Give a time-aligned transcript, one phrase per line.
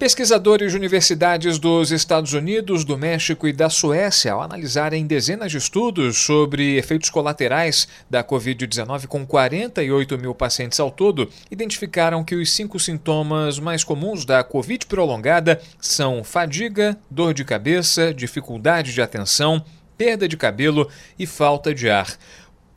[0.00, 5.58] Pesquisadores de universidades dos Estados Unidos, do México e da Suécia, ao analisarem dezenas de
[5.58, 12.50] estudos sobre efeitos colaterais da Covid-19 com 48 mil pacientes ao todo, identificaram que os
[12.50, 19.62] cinco sintomas mais comuns da Covid prolongada são fadiga, dor de cabeça, dificuldade de atenção,
[19.98, 20.88] perda de cabelo
[21.18, 22.08] e falta de ar.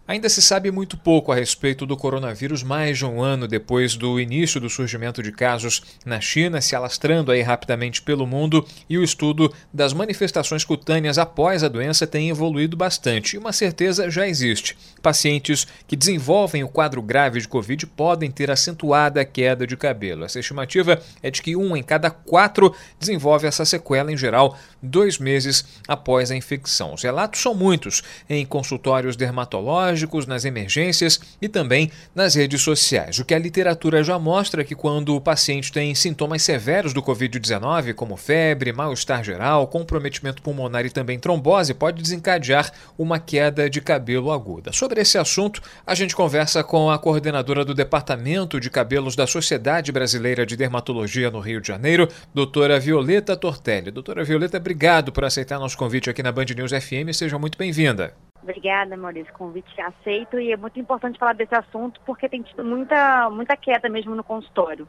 [0.06, 4.20] Ainda se sabe muito pouco a respeito do coronavírus mais de um ano depois do
[4.20, 9.04] início do surgimento de casos na China, se alastrando aí rapidamente pelo mundo, e o
[9.04, 13.38] estudo das manifestações cutâneas após a doença tem evoluído bastante.
[13.38, 18.52] E uma certeza já existe: pacientes que desenvolvem o quadro grave de Covid podem ter
[18.52, 20.26] acentuada queda de cabelo.
[20.26, 25.18] Essa estimativa é de que um em cada quatro desenvolve essa sequela, em geral, dois
[25.18, 26.94] meses após a infecção.
[26.94, 29.93] Os relatos são muitos em consultórios dermatológicos
[30.28, 33.20] nas emergências e também nas redes sociais.
[33.20, 37.02] O que a literatura já mostra é que quando o paciente tem sintomas severos do
[37.02, 43.82] Covid-19, como febre, mal-estar geral, comprometimento pulmonar e também trombose, pode desencadear uma queda de
[43.82, 44.72] cabelo aguda.
[44.72, 49.92] Sobre esse assunto, a gente conversa com a coordenadora do Departamento de Cabelos da Sociedade
[49.92, 53.92] Brasileira de Dermatologia no Rio de Janeiro, doutora Violeta Tortelli.
[53.92, 57.14] Doutora Violeta, obrigado por aceitar nosso convite aqui na Band News FM.
[57.14, 58.14] Seja muito bem-vinda.
[58.44, 59.34] Obrigada, Maurício.
[59.34, 63.88] Convite aceito e é muito importante falar desse assunto porque tem tido muita, muita queda
[63.88, 64.86] mesmo no consultório.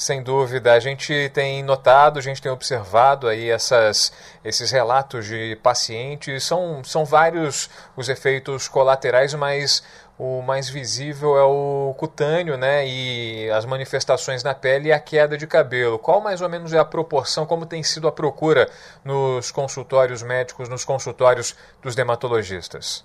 [0.00, 4.10] Sem dúvida, a gente tem notado, a gente tem observado aí essas,
[4.42, 9.82] esses relatos de pacientes, são, são vários os efeitos colaterais, mas
[10.18, 12.88] o mais visível é o cutâneo, né?
[12.88, 15.98] E as manifestações na pele e a queda de cabelo.
[15.98, 18.70] Qual mais ou menos é a proporção, como tem sido a procura
[19.04, 23.04] nos consultórios médicos, nos consultórios dos dermatologistas?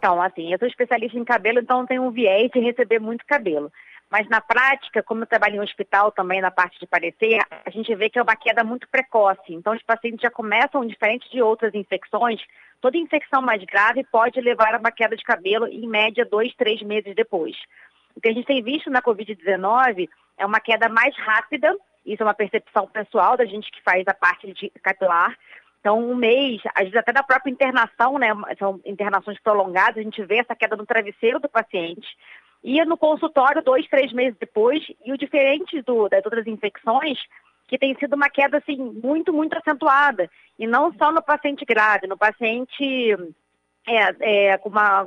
[0.00, 3.70] Então, assim, eu sou especialista em cabelo, então tenho um viés de receber muito cabelo.
[4.10, 7.68] Mas na prática, como eu trabalho em um hospital também na parte de parecer, a
[7.68, 9.52] gente vê que é uma queda muito precoce.
[9.52, 12.40] Então os pacientes já começam, diferente de outras infecções,
[12.80, 16.80] toda infecção mais grave pode levar a uma queda de cabelo em média dois, três
[16.80, 17.54] meses depois.
[18.16, 22.26] O que a gente tem visto na Covid-19 é uma queda mais rápida, isso é
[22.26, 25.36] uma percepção pessoal da gente que faz a parte de capilar.
[25.80, 28.28] Então, um mês, às vezes até da própria internação, né?
[28.58, 32.06] São internações prolongadas, a gente vê essa queda no travesseiro do paciente
[32.62, 37.18] ia no consultório dois, três meses depois, e o diferente do, das outras infecções,
[37.66, 40.28] que tem sido uma queda assim, muito, muito acentuada.
[40.58, 43.16] E não só no paciente grave, no paciente
[43.86, 45.06] é, é, com uma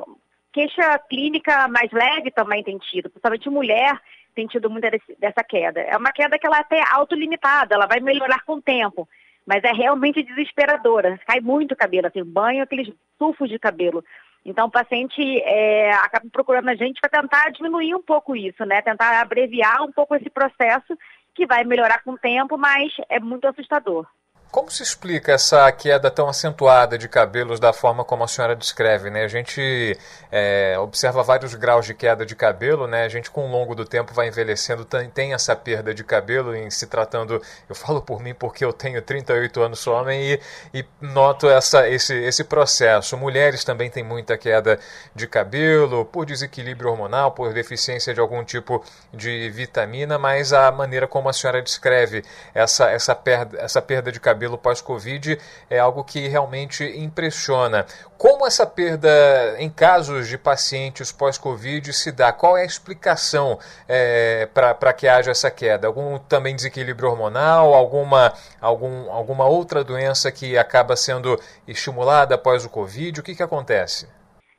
[0.51, 4.00] queixa clínica mais leve também tem tido, principalmente mulher
[4.35, 4.89] tem tido muita
[5.19, 5.81] dessa queda.
[5.81, 9.07] É uma queda que ela é até autolimitada, ela vai melhorar com o tempo,
[9.46, 11.20] mas é realmente desesperadora.
[11.28, 14.04] Cai muito cabelo, assim, banho aqueles tufos de cabelo.
[14.46, 18.81] Então, o paciente é, acaba procurando a gente para tentar diminuir um pouco isso, né?
[18.81, 20.98] Tentar abreviar um pouco esse processo,
[21.34, 24.06] que vai melhorar com o tempo, mas é muito assustador.
[24.53, 29.09] Como se explica essa queda tão acentuada de cabelos da forma como a senhora descreve?
[29.09, 29.24] Né?
[29.24, 29.97] A gente
[30.31, 33.03] é, observa vários graus de queda de cabelo, né?
[33.03, 36.69] a gente com o longo do tempo vai envelhecendo, tem essa perda de cabelo em
[36.69, 40.40] se tratando, eu falo por mim porque eu tenho 38 anos, sou homem e,
[40.72, 43.18] e noto essa, esse, esse processo.
[43.18, 44.80] Mulheres também têm muita queda
[45.16, 51.08] de cabelo por desequilíbrio hormonal, por deficiência de algum tipo de vitamina, mas a maneira
[51.08, 55.38] como a senhora descreve essa, essa, perda, essa perda de cabelo cabelo pós-Covid
[55.70, 57.86] é algo que realmente impressiona.
[58.18, 59.09] Como essa perda
[59.58, 62.31] em casos de pacientes pós-Covid se dá?
[62.34, 65.88] Qual é a explicação é, para que haja essa queda?
[65.88, 67.74] Algum também desequilíbrio hormonal?
[67.74, 73.19] Alguma, algum, alguma outra doença que acaba sendo estimulada após o Covid?
[73.19, 74.07] O que, que acontece?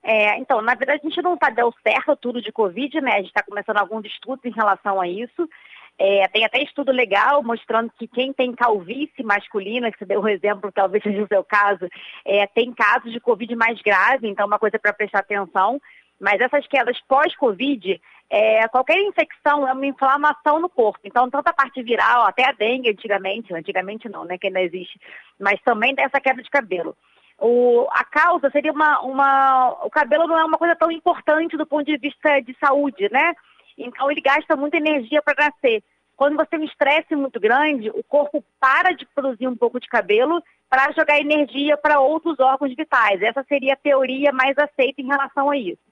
[0.03, 3.13] É, então, na verdade, a gente não está deu certo tudo de Covid, né?
[3.13, 5.49] A gente está começando alguns estudos em relação a isso.
[5.99, 10.29] É, tem até estudo legal mostrando que quem tem calvície masculina, que você deu um
[10.29, 11.89] exemplo, talvez seja o seu caso,
[12.25, 15.81] é, tem casos de Covid mais grave, então é uma coisa para prestar atenção.
[16.21, 18.01] Mas essas quedas pós-Covid,
[18.31, 21.01] é, qualquer infecção é uma inflamação no corpo.
[21.05, 24.99] Então, tanto a parte viral, até a dengue antigamente, antigamente não, né, que ainda existe,
[25.39, 26.97] mas também tem essa queda de cabelo.
[27.39, 29.71] O, a causa seria uma, uma.
[29.85, 33.35] O cabelo não é uma coisa tão importante do ponto de vista de saúde, né?
[33.77, 35.83] Então ele gasta muita energia para nascer.
[36.17, 39.89] Quando você tem um estresse muito grande, o corpo para de produzir um pouco de
[39.89, 43.21] cabelo para jogar energia para outros órgãos vitais.
[43.21, 45.83] Essa seria a teoria mais aceita em relação a isso.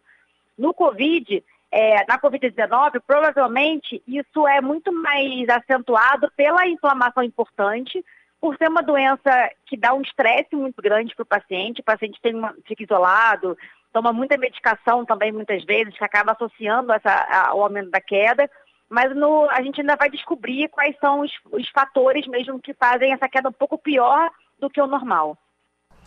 [0.56, 1.42] No Covid,
[1.72, 8.04] é, na Covid-19, provavelmente isso é muito mais acentuado pela inflamação importante,
[8.40, 12.20] por ser uma doença que dá um estresse muito grande para o paciente, o paciente
[12.20, 13.56] tem uma, fica isolado,
[13.92, 17.12] toma muita medicação também muitas vezes, que acaba associando essa,
[17.48, 18.50] ao aumento da queda,
[18.88, 23.12] mas no, a gente ainda vai descobrir quais são os, os fatores mesmo que fazem
[23.12, 25.36] essa queda um pouco pior do que o normal.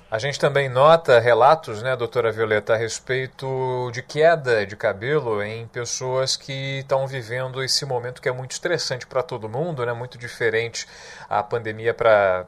[0.10, 5.68] A gente também nota relatos, né, doutora Violeta, a respeito de queda de cabelo em
[5.68, 10.16] pessoas que estão vivendo esse momento que é muito estressante para todo mundo, né, muito
[10.16, 10.86] diferente
[11.28, 12.46] a pandemia para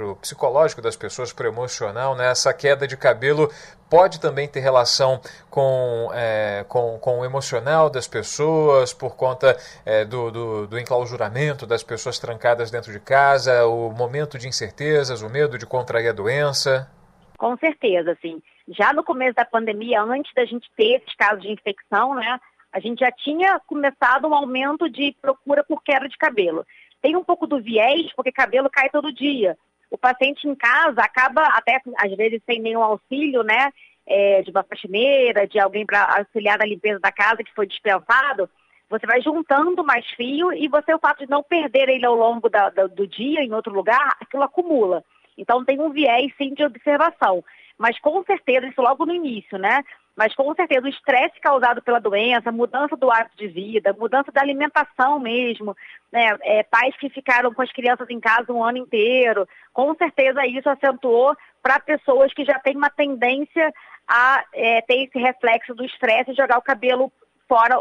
[0.00, 2.16] o psicológico das pessoas, para o emocional.
[2.16, 3.48] Né, essa queda de cabelo
[3.90, 5.20] pode também ter relação
[5.50, 11.66] com, é, com, com o emocional das pessoas, por conta é, do, do, do, enclausuramento
[11.66, 16.12] das pessoas trancadas dentro de casa, o momento de incertezas, o medo de contrair a
[16.12, 16.88] doença?
[17.36, 18.40] Com certeza, sim.
[18.68, 22.38] Já no começo da pandemia, antes da gente ter esses casos de infecção, né,
[22.72, 26.64] a gente já tinha começado um aumento de procura por queda de cabelo.
[27.02, 29.56] Tem um pouco do viés, porque cabelo cai todo dia
[29.90, 33.72] o paciente em casa acaba, até às vezes sem nenhum auxílio, né?
[34.06, 38.48] É, de uma faxineira, de alguém para auxiliar na limpeza da casa que foi dispensado,
[38.88, 42.48] você vai juntando mais fio e você, o fato de não perder ele ao longo
[42.48, 45.04] da, da, do dia em outro lugar, aquilo acumula.
[45.38, 47.44] Então tem um viés sim de observação.
[47.78, 49.82] Mas com certeza, isso logo no início, né?
[50.16, 54.40] Mas com certeza o estresse causado pela doença, mudança do hábito de vida, mudança da
[54.40, 55.74] alimentação mesmo,
[56.12, 56.36] né?
[56.42, 60.68] É, pais que ficaram com as crianças em casa um ano inteiro, com certeza isso
[60.68, 63.72] acentuou para pessoas que já têm uma tendência
[64.06, 67.12] a é, ter esse reflexo do estresse e jogar o cabelo
[67.48, 67.80] fora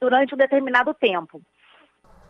[0.00, 1.40] durante um determinado tempo.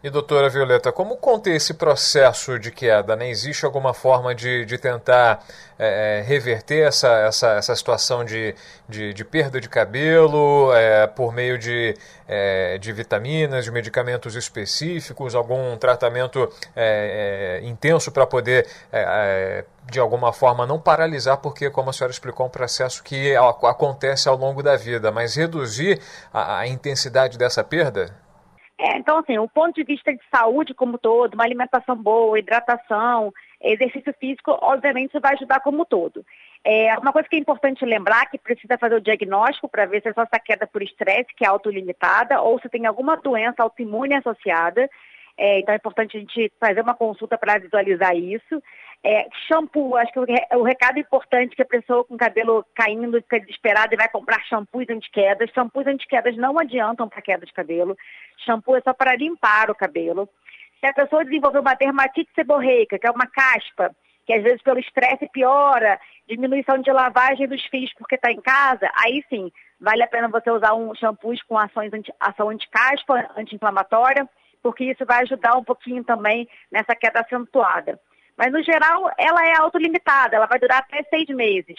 [0.04, 3.14] E doutora Violeta, como conter esse processo de queda?
[3.14, 3.31] Né?
[3.31, 5.44] Existe alguma forma de, de tentar
[5.78, 8.52] é, reverter essa, essa, essa situação de,
[8.88, 11.96] de, de perda de cabelo é, por meio de,
[12.26, 16.52] é, de vitaminas, de medicamentos específicos, algum tratamento
[17.62, 18.66] intenso para poder,
[19.88, 24.28] de alguma forma, não paralisar, porque, como a senhora explicou, é um processo que acontece
[24.28, 26.00] ao longo da vida, mas reduzir
[26.32, 28.21] a, a intensidade dessa perda?
[28.82, 33.32] É, então, assim, o ponto de vista de saúde como todo, uma alimentação boa, hidratação,
[33.62, 36.26] exercício físico, obviamente, isso vai ajudar como todo.
[36.64, 40.08] É, uma coisa que é importante lembrar que precisa fazer o diagnóstico para ver se
[40.08, 44.14] é só essa queda por estresse, que é autolimitada, ou se tem alguma doença autoimune
[44.14, 44.90] associada.
[45.37, 48.62] É, então é importante a gente fazer uma consulta para visualizar isso.
[49.05, 50.20] É, shampoo, acho que
[50.56, 54.44] o, recado importante é que a pessoa com cabelo caindo fica desesperada e vai comprar
[54.44, 55.50] shampoos anti-quedas.
[55.50, 57.96] Shampoos anti-quedas não adiantam para queda de cabelo.
[58.44, 60.29] Shampoo é só para limpar o cabelo.
[60.79, 63.94] Se a pessoa desenvolver uma dermatite seborreica, que é uma caspa,
[64.25, 65.99] que às vezes pelo estresse piora,
[66.29, 69.50] diminuição de lavagem dos fios porque está em casa, aí sim,
[69.81, 74.29] vale a pena você usar um shampoo com ações anti, ação anti-caspa, anti-inflamatória,
[74.62, 77.98] porque isso vai ajudar um pouquinho também nessa queda acentuada.
[78.36, 81.76] Mas, no geral, ela é autolimitada, ela vai durar até seis meses.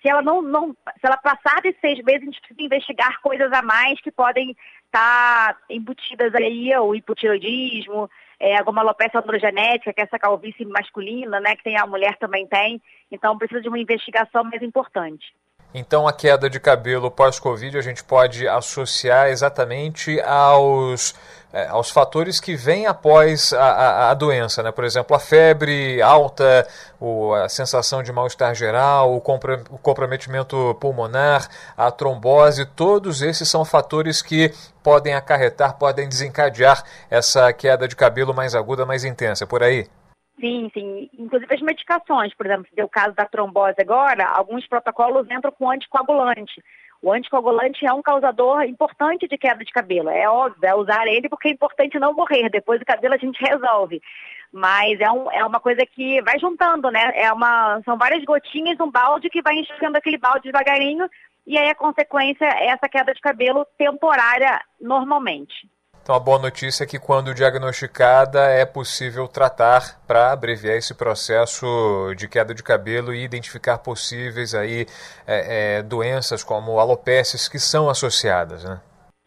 [0.00, 3.52] Se ela não, não se ela passar de seis meses, a gente precisa investigar coisas
[3.52, 4.56] a mais que podem
[4.86, 8.08] estar tá embutidas aí, o hipotiroidismo,
[8.38, 12.46] é, alguma alopecia androgenética, que é essa calvície masculina, né, que tem a mulher também
[12.46, 12.80] tem.
[13.10, 15.34] Então, precisa de uma investigação mais importante.
[15.72, 21.14] Então, a queda de cabelo pós-Covid a gente pode associar exatamente aos,
[21.52, 24.72] é, aos fatores que vêm após a, a, a, doença, né?
[24.72, 26.66] Por exemplo, a febre alta,
[26.98, 33.64] o, a sensação de mal-estar geral, o, o comprometimento pulmonar, a trombose, todos esses são
[33.64, 39.62] fatores que podem acarretar, podem desencadear essa queda de cabelo mais aguda, mais intensa, por
[39.62, 39.88] aí?
[40.40, 41.10] Sim, sim.
[41.18, 45.52] Inclusive as medicações, por exemplo, se deu o caso da trombose agora, alguns protocolos entram
[45.52, 46.62] com anticoagulante.
[47.02, 50.08] O anticoagulante é um causador importante de queda de cabelo.
[50.08, 52.48] É óbvio, é usar ele porque é importante não morrer.
[52.50, 54.02] Depois do cabelo a gente resolve.
[54.52, 57.12] Mas é, um, é uma coisa que vai juntando, né?
[57.14, 61.08] É uma, são várias gotinhas, um balde que vai enchendo aquele balde devagarinho.
[61.46, 65.68] E aí a consequência é essa queda de cabelo temporária normalmente.
[66.10, 72.12] Então, a boa notícia é que, quando diagnosticada, é possível tratar para abreviar esse processo
[72.16, 74.86] de queda de cabelo e identificar possíveis aí,
[75.24, 78.80] é, é, doenças como alopécias que são associadas, né?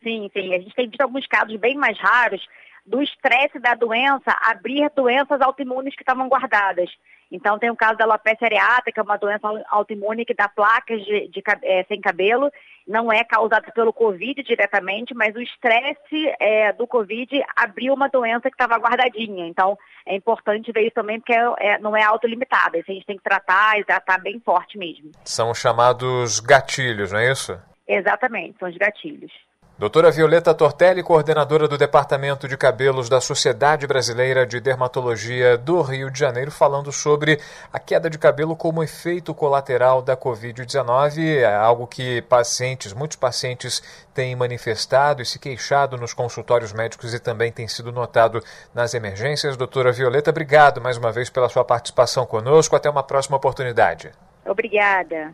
[0.03, 0.53] Sim, sim.
[0.53, 2.45] A gente tem visto alguns casos bem mais raros,
[2.85, 6.89] do estresse da doença abrir doenças autoimunes que estavam guardadas.
[7.31, 11.03] Então, tem o caso da alopecia areata, que é uma doença autoimune que dá placas
[11.03, 12.51] de, de é, sem cabelo.
[12.87, 18.51] Não é causada pelo Covid diretamente, mas o estresse é, do Covid abriu uma doença
[18.51, 19.47] que estava guardadinha.
[19.47, 19.75] Então,
[20.05, 22.77] é importante ver isso também, porque é, é não é autolimitada.
[22.77, 25.09] Isso a gente tem que tratar e tratar bem forte mesmo.
[25.23, 27.59] São chamados gatilhos, não é isso?
[27.87, 29.31] Exatamente, são os gatilhos.
[29.75, 36.12] Doutora Violeta Tortelli, coordenadora do Departamento de Cabelos da Sociedade Brasileira de Dermatologia do Rio
[36.12, 37.39] de Janeiro, falando sobre
[37.72, 43.82] a queda de cabelo como efeito colateral da Covid-19, é algo que pacientes, muitos pacientes
[44.13, 48.44] têm manifestado e se queixado nos consultórios médicos e também tem sido notado
[48.75, 49.58] nas emergências.
[49.58, 52.75] Doutora Violeta, obrigado mais uma vez pela sua participação conosco.
[52.75, 54.12] Até uma próxima oportunidade.
[54.46, 55.34] Obrigada.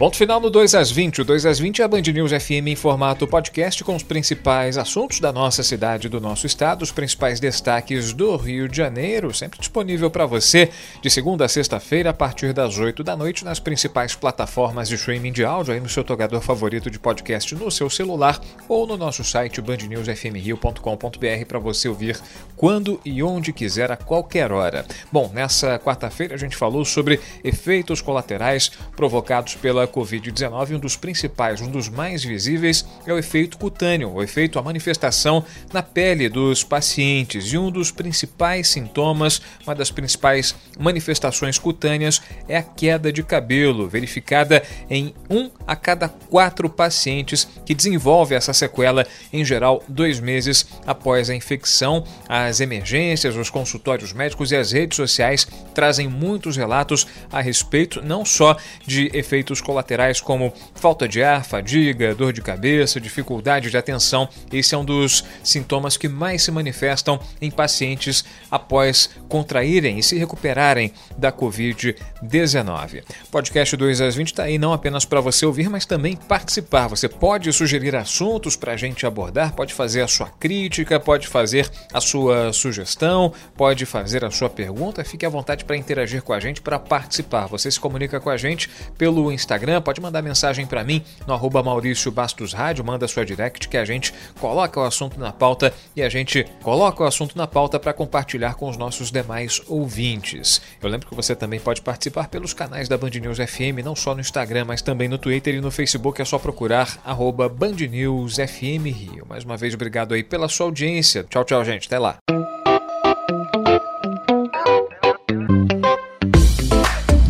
[0.00, 1.20] Ponto final no 2 às 20.
[1.20, 4.78] O 2 às 20 é a Band News FM em formato podcast com os principais
[4.78, 9.58] assuntos da nossa cidade do nosso estado, os principais destaques do Rio de Janeiro, sempre
[9.58, 10.70] disponível para você
[11.02, 15.32] de segunda a sexta-feira a partir das 8 da noite nas principais plataformas de streaming
[15.32, 19.22] de áudio, aí no seu togador favorito de podcast no seu celular ou no nosso
[19.22, 22.18] site bandnewsfmrio.com.br para você ouvir
[22.56, 24.86] quando e onde quiser a qualquer hora.
[25.12, 31.60] Bom, nessa quarta-feira a gente falou sobre efeitos colaterais provocados pela Covid-19, um dos principais,
[31.60, 36.64] um dos mais visíveis é o efeito cutâneo, o efeito, a manifestação na pele dos
[36.64, 37.52] pacientes.
[37.52, 43.88] E um dos principais sintomas, uma das principais manifestações cutâneas é a queda de cabelo,
[43.88, 50.66] verificada em um a cada quatro pacientes que desenvolve essa sequela, em geral, dois meses
[50.86, 52.04] após a infecção.
[52.28, 58.24] As emergências, os consultórios médicos e as redes sociais trazem muitos relatos a respeito não
[58.24, 58.56] só
[58.86, 64.28] de efeitos colaterais colaterais como falta de ar, fadiga, dor de cabeça, dificuldade de atenção.
[64.52, 70.18] Esse é um dos sintomas que mais se manifestam em pacientes após contraírem e se
[70.18, 73.02] recuperarem da Covid-19.
[73.30, 76.88] Podcast 2 às 20 está aí não apenas para você ouvir, mas também participar.
[76.88, 81.70] Você pode sugerir assuntos para a gente abordar, pode fazer a sua crítica, pode fazer
[81.92, 85.04] a sua sugestão, pode fazer a sua pergunta.
[85.04, 87.46] Fique à vontade para interagir com a gente, para participar.
[87.46, 88.68] Você se comunica com a gente
[88.98, 93.24] pelo Instagram Instagram, pode mandar mensagem para mim no arroba Maurício Bastos Rádio, manda sua
[93.24, 97.36] direct que a gente coloca o assunto na pauta e a gente coloca o assunto
[97.36, 100.60] na pauta para compartilhar com os nossos demais ouvintes.
[100.82, 104.14] Eu lembro que você também pode participar pelos canais da Band News FM, não só
[104.14, 108.36] no Instagram, mas também no Twitter e no Facebook, é só procurar arroba Band News
[108.36, 109.26] FM Rio.
[109.28, 111.24] Mais uma vez, obrigado aí pela sua audiência.
[111.28, 111.86] Tchau, tchau, gente.
[111.86, 112.29] Até lá.